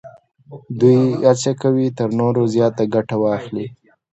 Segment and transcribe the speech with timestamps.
[0.79, 0.97] دوی
[1.29, 3.67] هڅه کوي تر نورو زیاته ګټه واخلي